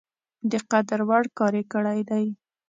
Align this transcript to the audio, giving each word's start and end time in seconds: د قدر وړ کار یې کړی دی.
د 0.51 0.53
قدر 0.71 0.99
وړ 1.09 1.23
کار 1.37 1.53
یې 1.59 1.63
کړی 1.73 1.99
دی. 2.09 2.25